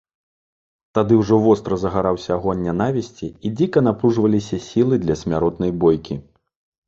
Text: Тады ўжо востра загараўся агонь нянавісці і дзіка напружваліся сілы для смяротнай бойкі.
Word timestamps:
Тады 0.97 1.17
ўжо 1.17 1.35
востра 1.47 1.75
загараўся 1.81 2.31
агонь 2.37 2.63
нянавісці 2.69 3.27
і 3.49 3.53
дзіка 3.59 3.79
напружваліся 3.89 4.59
сілы 4.69 4.95
для 5.07 5.15
смяротнай 5.25 5.71
бойкі. 5.85 6.15